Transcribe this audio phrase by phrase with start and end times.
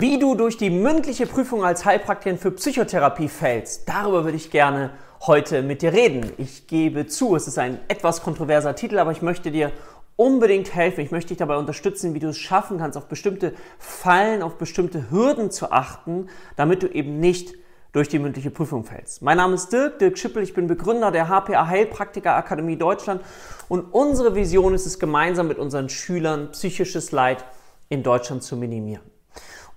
[0.00, 4.92] Wie du durch die mündliche Prüfung als Heilpraktikerin für Psychotherapie fällst, darüber würde ich gerne
[5.26, 6.30] heute mit dir reden.
[6.38, 9.72] Ich gebe zu, es ist ein etwas kontroverser Titel, aber ich möchte dir
[10.14, 11.00] unbedingt helfen.
[11.00, 15.10] Ich möchte dich dabei unterstützen, wie du es schaffen kannst, auf bestimmte Fallen, auf bestimmte
[15.10, 17.54] Hürden zu achten, damit du eben nicht
[17.90, 19.20] durch die mündliche Prüfung fällst.
[19.22, 23.20] Mein Name ist Dirk, Dirk Schippel, ich bin Begründer der HPA Heilpraktiker Akademie Deutschland
[23.68, 27.44] und unsere Vision ist es, gemeinsam mit unseren Schülern psychisches Leid
[27.88, 29.17] in Deutschland zu minimieren.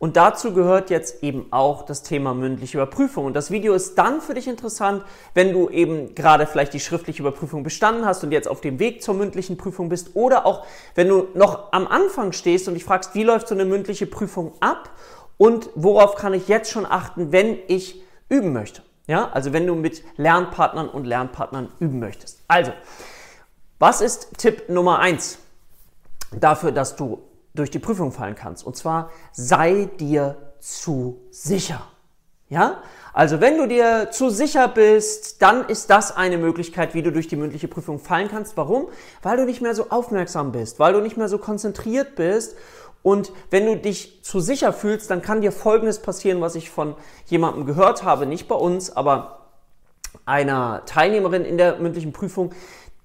[0.01, 3.25] Und dazu gehört jetzt eben auch das Thema mündliche Überprüfung.
[3.25, 5.03] Und das Video ist dann für dich interessant,
[5.35, 9.03] wenn du eben gerade vielleicht die schriftliche Überprüfung bestanden hast und jetzt auf dem Weg
[9.03, 13.13] zur mündlichen Prüfung bist oder auch wenn du noch am Anfang stehst und dich fragst,
[13.13, 14.89] wie läuft so eine mündliche Prüfung ab
[15.37, 18.81] und worauf kann ich jetzt schon achten, wenn ich üben möchte.
[19.05, 22.39] Ja, also wenn du mit Lernpartnern und Lernpartnern üben möchtest.
[22.47, 22.71] Also,
[23.77, 25.37] was ist Tipp Nummer eins
[26.31, 27.21] dafür, dass du
[27.53, 28.65] durch die Prüfung fallen kannst.
[28.65, 31.81] Und zwar sei dir zu sicher.
[32.49, 32.83] Ja?
[33.13, 37.27] Also wenn du dir zu sicher bist, dann ist das eine Möglichkeit, wie du durch
[37.27, 38.55] die mündliche Prüfung fallen kannst.
[38.57, 38.87] Warum?
[39.21, 42.55] Weil du nicht mehr so aufmerksam bist, weil du nicht mehr so konzentriert bist.
[43.03, 46.95] Und wenn du dich zu sicher fühlst, dann kann dir Folgendes passieren, was ich von
[47.25, 49.47] jemandem gehört habe, nicht bei uns, aber
[50.25, 52.51] einer Teilnehmerin in der mündlichen Prüfung,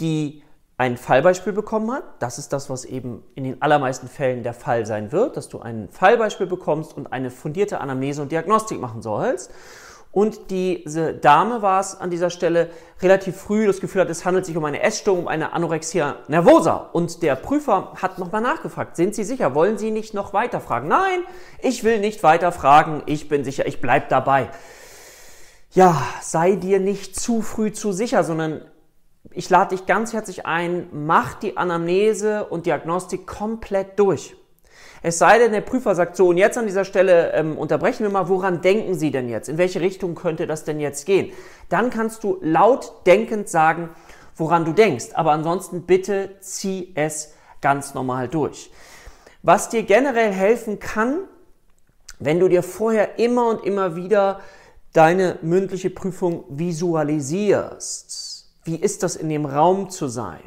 [0.01, 0.43] die
[0.79, 2.05] ein Fallbeispiel bekommen hat.
[2.19, 5.61] Das ist das, was eben in den allermeisten Fällen der Fall sein wird, dass du
[5.61, 9.51] ein Fallbeispiel bekommst und eine fundierte Anamnese und Diagnostik machen sollst.
[10.13, 12.71] Und diese Dame war es an dieser Stelle
[13.03, 16.89] relativ früh das Gefühl hat, es handelt sich um eine Essstörung, um eine Anorexia nervosa.
[16.93, 19.55] Und der Prüfer hat nochmal nachgefragt, sind Sie sicher?
[19.55, 20.89] Wollen Sie nicht noch weiter fragen?
[20.89, 21.21] Nein,
[21.61, 23.03] ich will nicht weiter fragen.
[23.05, 24.49] Ich bin sicher, ich bleib dabei.
[25.73, 28.63] Ja, sei dir nicht zu früh zu sicher, sondern
[29.37, 34.35] ich lade dich ganz herzlich ein, mach die Anamnese und Diagnostik komplett durch.
[35.03, 38.11] Es sei denn, der Prüfer sagt so, und jetzt an dieser Stelle ähm, unterbrechen wir
[38.11, 39.51] mal, woran denken Sie denn jetzt?
[39.51, 41.33] In welche Richtung könnte das denn jetzt gehen?
[41.69, 43.91] Dann kannst du laut denkend sagen,
[44.37, 45.09] woran du denkst.
[45.13, 48.71] Aber ansonsten bitte zieh es ganz normal durch.
[49.43, 51.19] Was dir generell helfen kann,
[52.19, 54.41] wenn du dir vorher immer und immer wieder
[54.95, 58.26] deine mündliche Prüfung visualisierst
[58.67, 60.43] wie ist das in dem Raum zu sein?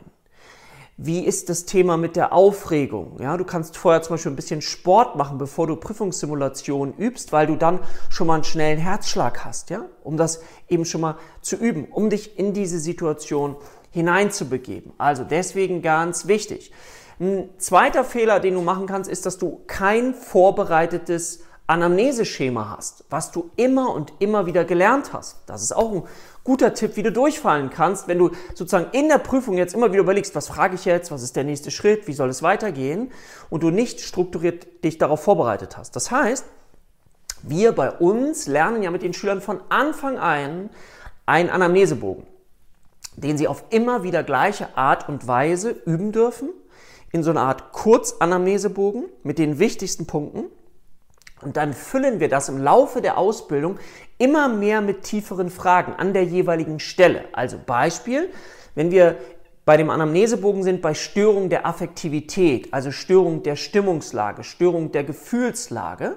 [0.97, 3.18] Wie ist das Thema mit der Aufregung?
[3.22, 7.47] Ja, du kannst vorher zum Beispiel ein bisschen Sport machen, bevor du Prüfungssimulationen übst, weil
[7.47, 11.56] du dann schon mal einen schnellen Herzschlag hast, ja, um das eben schon mal zu
[11.56, 13.56] üben, um dich in diese Situation
[13.91, 14.91] hineinzubegeben.
[14.97, 16.74] Also deswegen ganz wichtig.
[17.22, 23.31] Ein zweiter Fehler, den du machen kannst, ist, dass du kein vorbereitetes Anamneseschema hast, was
[23.31, 25.38] du immer und immer wieder gelernt hast.
[25.46, 26.03] Das ist auch ein
[26.50, 30.02] guter Tipp, wie du durchfallen kannst, wenn du sozusagen in der Prüfung jetzt immer wieder
[30.02, 33.12] überlegst, was frage ich jetzt, was ist der nächste Schritt, wie soll es weitergehen
[33.52, 35.96] und du nicht strukturiert dich darauf vorbereitet hast.
[35.96, 36.46] Das heißt,
[37.44, 40.72] wir bei uns lernen ja mit den Schülern von Anfang an
[41.28, 42.26] einen Anamnesebogen,
[43.16, 46.50] den sie auf immer wieder gleiche Art und Weise üben dürfen,
[47.12, 50.46] in so einer Art Kurzanamnesebogen mit den wichtigsten Punkten.
[51.41, 53.79] Und dann füllen wir das im Laufe der Ausbildung
[54.17, 57.25] immer mehr mit tieferen Fragen an der jeweiligen Stelle.
[57.31, 58.29] Also Beispiel,
[58.75, 59.17] wenn wir
[59.66, 66.16] bei dem Anamnesebogen sind bei Störung der Affektivität, also Störung der Stimmungslage, Störung der Gefühlslage,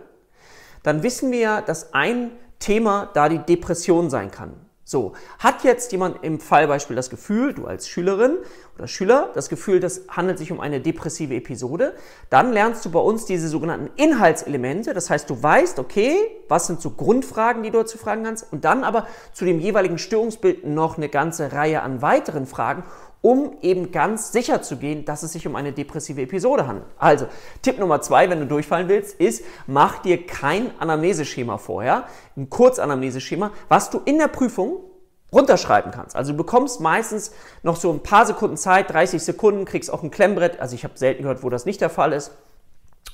[0.83, 4.55] dann wissen wir ja, dass ein Thema da die Depression sein kann.
[4.93, 8.37] So, hat jetzt jemand im Fallbeispiel das Gefühl, du als Schülerin
[8.77, 11.95] oder Schüler, das Gefühl, das handelt sich um eine depressive Episode,
[12.29, 14.93] dann lernst du bei uns diese sogenannten Inhaltselemente.
[14.93, 18.67] Das heißt, du weißt, okay, was sind so Grundfragen, die du zu fragen kannst, und
[18.67, 22.85] dann aber zu dem jeweiligen Störungsbild noch eine ganze Reihe an weiteren Fragen,
[23.23, 26.89] um eben ganz sicher zu gehen, dass es sich um eine depressive Episode handelt.
[26.99, 27.27] Also,
[27.63, 32.05] Tipp Nummer zwei, wenn du durchfallen willst, ist, mach dir kein Anamneseschema vorher,
[32.37, 34.81] ein Kurzanamneseschema, was du in der Prüfung
[35.33, 36.15] runterschreiben kannst.
[36.15, 40.11] Also du bekommst meistens noch so ein paar Sekunden Zeit, 30 Sekunden, kriegst auch ein
[40.11, 40.61] Klemmbrett.
[40.61, 42.33] Also ich habe selten gehört, wo das nicht der Fall ist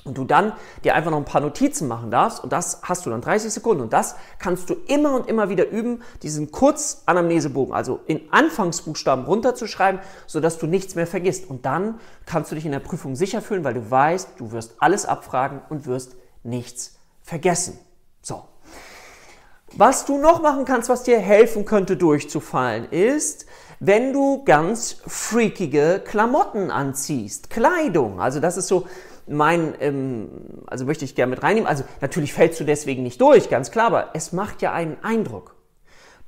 [0.03, 3.09] und du dann dir einfach noch ein paar Notizen machen darfst und das hast du
[3.09, 7.99] dann 30 Sekunden und das kannst du immer und immer wieder üben, diesen Kurzanamnesebogen, also
[8.05, 12.79] in Anfangsbuchstaben runterzuschreiben, sodass du nichts mehr vergisst und dann kannst du dich in der
[12.79, 17.79] Prüfung sicher fühlen, weil du weißt, du wirst alles abfragen und wirst nichts vergessen.
[18.21, 18.43] So.
[19.73, 23.45] Was du noch machen kannst, was dir helfen könnte durchzufallen, ist,
[23.79, 28.19] wenn du ganz freakige Klamotten anziehst, Kleidung.
[28.19, 28.87] Also das ist so
[29.29, 30.29] mein, ähm,
[30.67, 31.67] also möchte ich gerne mit reinnehmen.
[31.67, 35.55] Also natürlich fällst du deswegen nicht durch, ganz klar, aber es macht ja einen Eindruck.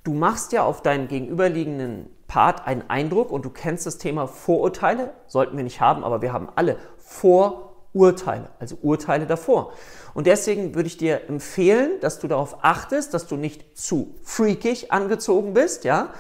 [0.04, 5.12] Du machst ja auf deinen gegenüberliegenden Part einen Eindruck und du kennst das Thema Vorurteile,
[5.28, 9.74] sollten wir nicht haben, aber wir haben alle Vorurteile Urteile, also Urteile davor.
[10.14, 14.92] Und deswegen würde ich dir empfehlen, dass du darauf achtest, dass du nicht zu freakig
[14.92, 16.14] angezogen bist, ja,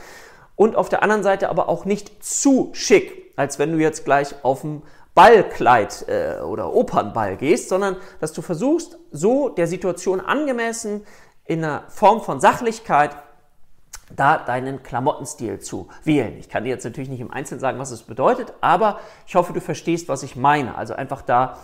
[0.55, 4.35] und auf der anderen Seite aber auch nicht zu schick, als wenn du jetzt gleich
[4.43, 4.81] auf dem
[5.13, 11.05] Ballkleid äh, oder Opernball gehst, sondern dass du versuchst, so der Situation angemessen
[11.45, 13.15] in einer Form von Sachlichkeit
[14.15, 16.37] da deinen Klamottenstil zu wählen.
[16.37, 19.53] Ich kann dir jetzt natürlich nicht im Einzelnen sagen, was es bedeutet, aber ich hoffe,
[19.53, 20.75] du verstehst, was ich meine.
[20.75, 21.57] Also einfach da,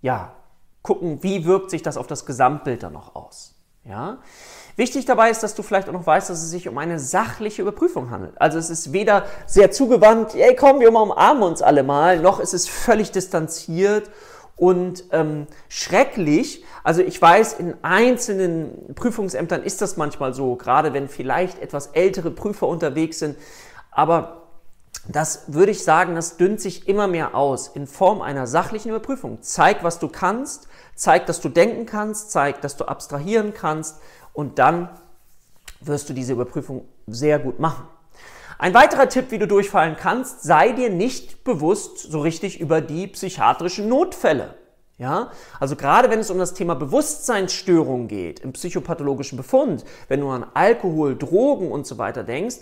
[0.00, 0.32] ja,
[0.82, 3.54] gucken, wie wirkt sich das auf das Gesamtbild dann noch aus.
[3.84, 4.18] Ja?
[4.78, 7.62] Wichtig dabei ist, dass du vielleicht auch noch weißt, dass es sich um eine sachliche
[7.62, 8.40] Überprüfung handelt.
[8.40, 12.54] Also es ist weder sehr zugewandt, ey komm, wir umarmen uns alle mal, noch ist
[12.54, 14.08] es völlig distanziert
[14.54, 16.64] und ähm, schrecklich.
[16.84, 22.30] Also ich weiß, in einzelnen Prüfungsämtern ist das manchmal so, gerade wenn vielleicht etwas ältere
[22.30, 23.36] Prüfer unterwegs sind.
[23.90, 24.48] Aber
[25.08, 29.38] das würde ich sagen, das dünnt sich immer mehr aus in Form einer sachlichen Überprüfung.
[29.40, 33.96] Zeig, was du kannst, zeig, dass du denken kannst, zeig, dass du abstrahieren kannst
[34.38, 34.88] und dann
[35.80, 37.88] wirst du diese Überprüfung sehr gut machen.
[38.56, 43.08] Ein weiterer Tipp, wie du durchfallen kannst, sei dir nicht bewusst so richtig über die
[43.08, 44.54] psychiatrischen Notfälle.
[44.96, 50.28] Ja, also gerade wenn es um das Thema Bewusstseinsstörung geht, im psychopathologischen Befund, wenn du
[50.28, 52.58] an Alkohol, Drogen und so weiter denkst,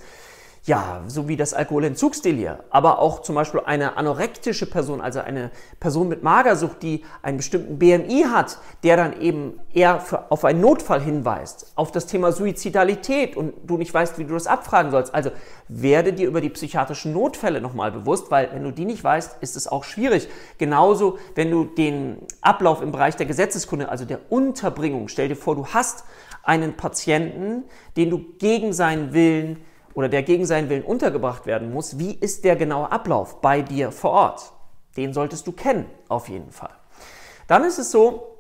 [0.67, 6.09] ja, so wie das Alkoholentzugsdelir, aber auch zum Beispiel eine anorektische Person, also eine Person
[6.09, 11.01] mit Magersucht, die einen bestimmten BMI hat, der dann eben eher für, auf einen Notfall
[11.01, 15.15] hinweist, auf das Thema Suizidalität und du nicht weißt, wie du das abfragen sollst.
[15.15, 15.31] Also
[15.69, 19.55] werde dir über die psychiatrischen Notfälle nochmal bewusst, weil wenn du die nicht weißt, ist
[19.55, 20.29] es auch schwierig.
[20.59, 25.55] Genauso, wenn du den Ablauf im Bereich der Gesetzeskunde, also der Unterbringung, stell dir vor,
[25.55, 26.03] du hast
[26.43, 27.63] einen Patienten,
[27.97, 29.65] den du gegen seinen Willen
[29.97, 33.91] oder der gegen seinen Willen untergebracht werden muss, wie ist der genaue Ablauf bei dir
[33.91, 34.53] vor Ort?
[34.99, 36.71] Den solltest du kennen, auf jeden Fall.
[37.49, 38.37] Dann ist es so,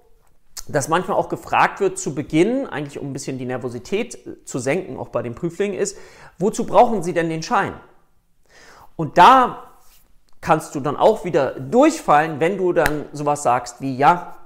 [0.68, 4.98] dass manchmal auch gefragt wird zu Beginn, eigentlich um ein bisschen die Nervosität zu senken,
[4.98, 5.96] auch bei den Prüflingen ist,
[6.38, 7.72] wozu brauchen sie denn den Schein?
[8.96, 9.70] Und da
[10.42, 14.36] kannst du dann auch wieder durchfallen, wenn du dann sowas sagst wie, ja,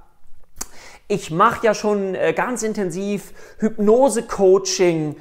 [1.09, 5.17] ich mache ja schon äh, ganz intensiv Hypnose-Coaching,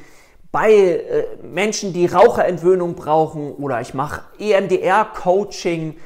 [0.52, 5.96] bei äh, Menschen, die Raucherentwöhnung brauchen oder ich mache EMDR-Coaching,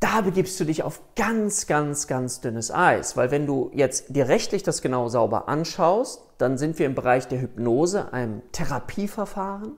[0.00, 3.16] da begibst du dich auf ganz, ganz, ganz dünnes Eis.
[3.18, 7.28] Weil wenn du jetzt dir rechtlich das genau sauber anschaust, dann sind wir im Bereich
[7.28, 9.76] der Hypnose, einem Therapieverfahren.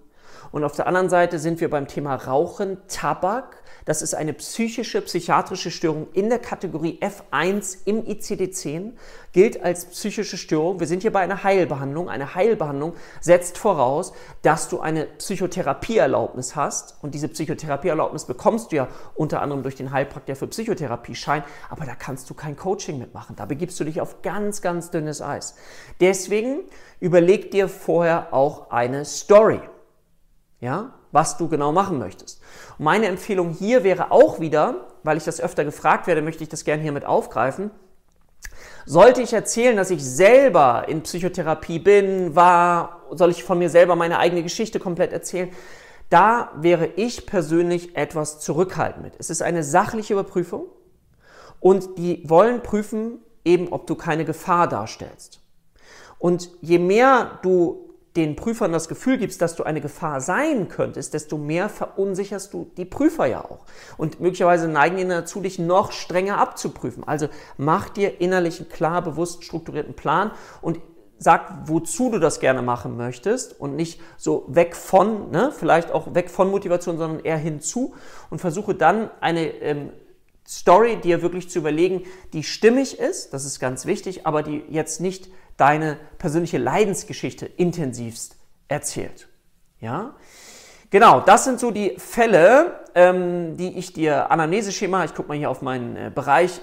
[0.53, 3.63] Und auf der anderen Seite sind wir beim Thema Rauchen, Tabak.
[3.87, 8.93] Das ist eine psychische, psychiatrische Störung in der Kategorie F1 im ICD-10,
[9.33, 10.79] gilt als psychische Störung.
[10.79, 12.09] Wir sind hier bei einer Heilbehandlung.
[12.09, 14.13] Eine Heilbehandlung setzt voraus,
[14.43, 16.97] dass du eine Psychotherapieerlaubnis hast.
[17.03, 21.43] Und diese Psychotherapieerlaubnis bekommst du ja unter anderem durch den Heilpraktiker für Psychotherapie-Schein.
[21.71, 23.37] Aber da kannst du kein Coaching mitmachen.
[23.37, 25.57] Da begibst du dich auf ganz, ganz dünnes Eis.
[26.01, 26.61] Deswegen
[27.01, 29.61] überleg dir vorher auch eine Story
[30.63, 32.41] ja, was du genau machen möchtest.
[32.79, 36.49] Und meine Empfehlung hier wäre auch wieder, weil ich das öfter gefragt werde, möchte ich
[36.49, 37.71] das gerne hier mit aufgreifen.
[38.87, 43.97] Sollte ich erzählen, dass ich selber in Psychotherapie bin, war, soll ich von mir selber
[43.97, 45.51] meine eigene Geschichte komplett erzählen?
[46.11, 49.15] Da wäre ich persönlich etwas zurückhaltend mit.
[49.19, 50.67] Es ist eine sachliche Überprüfung
[51.59, 55.41] und die wollen prüfen eben, ob du keine Gefahr darstellst.
[56.19, 61.15] Und je mehr du den Prüfern das Gefühl gibst, dass du eine Gefahr sein könntest,
[61.15, 63.65] desto mehr verunsicherst du die Prüfer ja auch.
[63.97, 67.05] Und möglicherweise neigen die dazu, dich noch strenger abzuprüfen.
[67.05, 70.79] Also mach dir innerlich einen klar, bewusst strukturierten Plan und
[71.23, 76.15] sag, wozu du das gerne machen möchtest und nicht so weg von, ne, vielleicht auch
[76.15, 77.95] weg von Motivation, sondern eher hinzu
[78.29, 79.91] und versuche dann eine ähm,
[80.59, 85.01] Story dir wirklich zu überlegen, die stimmig ist, das ist ganz wichtig, aber die jetzt
[85.01, 88.37] nicht deine persönliche Leidensgeschichte intensivst
[88.69, 89.29] erzählt.
[89.81, 90.15] Ja?
[90.91, 95.49] Genau, das sind so die Fälle, ähm, die ich dir, Anamneseschema, ich gucke mal hier
[95.49, 96.61] auf meinen äh, Bereich,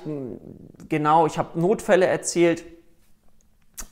[0.87, 2.63] genau, ich habe Notfälle erzählt,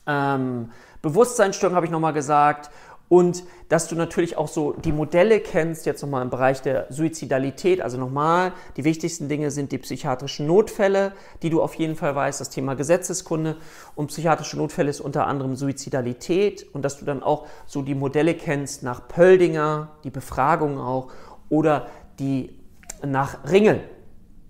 [0.06, 0.70] ähm,
[1.02, 2.70] Bewusstseinsstörung habe ich nochmal gesagt
[3.08, 7.80] und dass du natürlich auch so die Modelle kennst, jetzt nochmal im Bereich der Suizidalität.
[7.80, 11.12] Also nochmal, die wichtigsten Dinge sind die psychiatrischen Notfälle,
[11.42, 13.56] die du auf jeden Fall weißt, das Thema Gesetzeskunde.
[13.94, 18.34] Und psychiatrische Notfälle ist unter anderem Suizidalität und dass du dann auch so die Modelle
[18.34, 21.10] kennst nach Pöldinger, die Befragung auch,
[21.48, 21.86] oder
[22.18, 22.58] die
[23.02, 23.80] nach Ringel.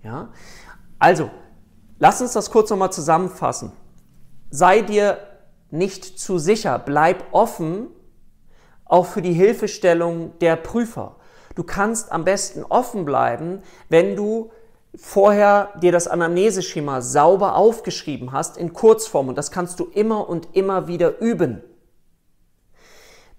[0.03, 0.31] Ja?
[0.99, 1.31] Also,
[2.01, 3.71] lass uns das kurz nochmal zusammenfassen.
[4.51, 5.19] Sei dir
[5.71, 7.89] nicht zu sicher, bleib offen
[8.89, 11.17] auch für die Hilfestellung der Prüfer.
[11.55, 14.51] Du kannst am besten offen bleiben, wenn du
[14.97, 20.49] vorher dir das Anamneseschema sauber aufgeschrieben hast in Kurzform und das kannst du immer und
[20.57, 21.63] immer wieder üben.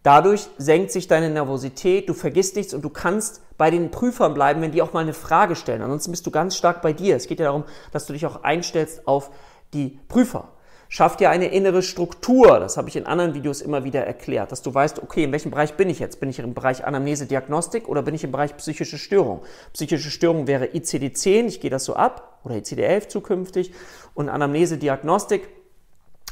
[0.03, 4.61] Dadurch senkt sich deine Nervosität, du vergisst nichts und du kannst bei den Prüfern bleiben,
[4.61, 5.81] wenn die auch mal eine Frage stellen.
[5.81, 7.17] Ansonsten bist du ganz stark bei dir.
[7.17, 9.31] Es geht ja darum, dass du dich auch einstellst auf
[9.73, 10.47] die Prüfer.
[10.91, 14.63] Schaff dir eine innere Struktur, das habe ich in anderen Videos immer wieder erklärt, dass
[14.63, 16.19] du weißt, okay, in welchem Bereich bin ich jetzt?
[16.19, 19.43] Bin ich im Bereich Anamnese, Diagnostik oder bin ich im Bereich psychische Störung?
[19.71, 23.71] Psychische Störung wäre ICD-10, ich gehe das so ab, oder ICD-11 zukünftig
[24.15, 25.47] und Anamnese, Diagnostik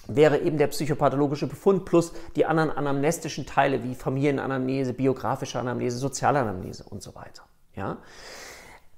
[0.08, 6.84] wäre eben der psychopathologische Befund plus die anderen anamnestischen Teile wie Familienanamnese, biografische Anamnese, Sozialanamnese
[6.84, 7.44] und so weiter.
[7.76, 7.98] Ja?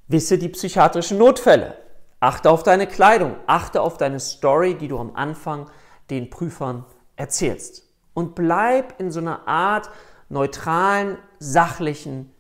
[0.07, 1.75] Wisse die psychiatrischen Notfälle.
[2.19, 5.69] Achte auf deine Kleidung, achte auf deine Story, die du am Anfang
[6.09, 6.85] den Prüfern
[7.15, 7.88] erzählst.
[8.13, 9.89] Und bleib in so einer Art
[10.27, 12.33] neutralen, sachlichen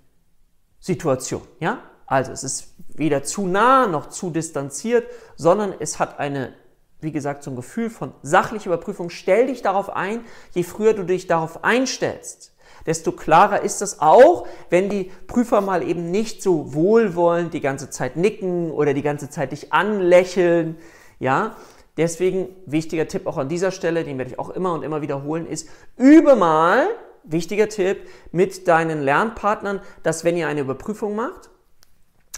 [0.79, 1.41] Situation.
[1.59, 1.79] Ja?
[2.05, 6.53] Also es ist weder zu nah noch zu distanziert, sondern es hat eine,
[6.99, 9.09] wie gesagt, so ein Gefühl von sachlicher Überprüfung.
[9.09, 14.47] Stell dich darauf ein, je früher du dich darauf einstellst, desto klarer ist es auch,
[14.69, 19.29] wenn die Prüfer mal eben nicht so wohlwollend die ganze Zeit nicken oder die ganze
[19.29, 20.77] Zeit dich anlächeln.
[21.19, 21.55] Ja,
[21.97, 25.45] deswegen wichtiger Tipp auch an dieser Stelle, den werde ich auch immer und immer wiederholen,
[25.45, 26.87] ist, übe mal,
[27.23, 31.49] wichtiger Tipp, mit deinen Lernpartnern, dass wenn ihr eine Überprüfung macht,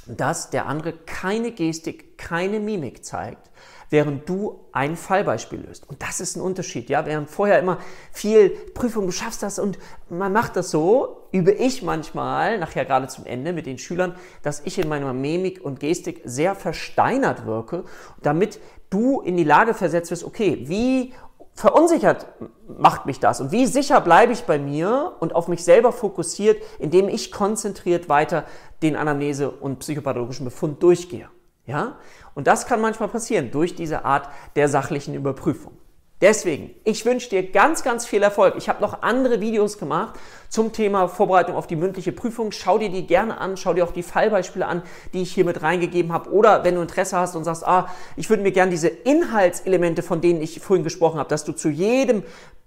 [0.08, 3.50] dass der andere keine Gestik, keine Mimik zeigt,
[3.90, 5.88] während du ein Fallbeispiel löst.
[5.90, 6.90] Und das ist ein Unterschied.
[6.90, 7.78] Ja, während vorher immer
[8.12, 9.78] viel Prüfung, du schaffst das und
[10.10, 14.62] man macht das so, übe ich manchmal, nachher gerade zum Ende mit den Schülern, dass
[14.66, 17.84] ich in meiner Mimik und Gestik sehr versteinert wirke,
[18.22, 21.14] damit du in die Lage versetzt wirst, okay, wie
[21.54, 22.28] verunsichert
[22.68, 26.62] macht mich das und wie sicher bleibe ich bei mir und auf mich selber fokussiert,
[26.80, 28.46] indem ich konzentriert weiter
[28.82, 31.30] den Anamnese- und psychopathologischen Befund durchgehe.
[31.66, 31.98] Ja?
[32.34, 35.74] Und das kann manchmal passieren durch diese Art der sachlichen Überprüfung.
[36.22, 38.54] Deswegen, ich wünsche dir ganz, ganz viel Erfolg.
[38.56, 42.52] Ich habe noch andere Videos gemacht zum Thema Vorbereitung auf die mündliche Prüfung.
[42.52, 45.64] Schau dir die gerne an, schau dir auch die Fallbeispiele an, die ich hier mit
[45.64, 46.30] reingegeben habe.
[46.30, 50.22] Oder wenn du Interesse hast und sagst, ah, ich würde mir gerne diese Inhaltselemente, von
[50.22, 52.22] denen ich vorhin gesprochen habe, dass du zu jedem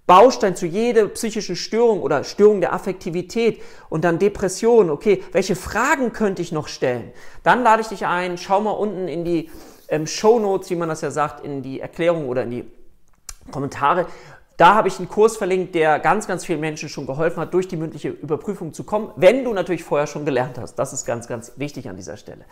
[0.05, 4.89] Baustein zu jeder psychischen Störung oder Störung der Affektivität und dann Depression.
[4.89, 7.13] Okay, welche Fragen könnte ich noch stellen?
[7.43, 9.49] Dann lade ich dich ein, schau mal unten in die
[9.87, 12.65] ähm, Show Notes, wie man das ja sagt, in die Erklärung oder in die
[13.51, 14.07] Kommentare.
[14.57, 17.67] Da habe ich einen Kurs verlinkt, der ganz, ganz vielen Menschen schon geholfen hat, durch
[17.67, 20.75] die mündliche Überprüfung zu kommen, wenn du natürlich vorher schon gelernt hast.
[20.75, 22.45] Das ist ganz, ganz wichtig an dieser Stelle.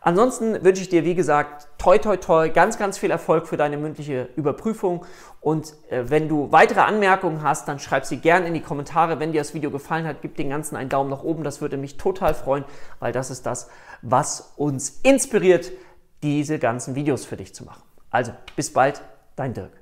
[0.00, 3.76] Ansonsten wünsche ich dir, wie gesagt, toi, toi, toi, ganz, ganz viel Erfolg für deine
[3.78, 5.04] mündliche Überprüfung.
[5.40, 9.18] Und äh, wenn du weitere Anmerkungen hast, dann schreib sie gerne in die Kommentare.
[9.18, 11.42] Wenn dir das Video gefallen hat, gib den Ganzen einen Daumen nach oben.
[11.42, 12.64] Das würde mich total freuen,
[13.00, 13.68] weil das ist das,
[14.02, 15.72] was uns inspiriert,
[16.22, 17.82] diese ganzen Videos für dich zu machen.
[18.10, 19.02] Also, bis bald,
[19.34, 19.72] dein Dirk.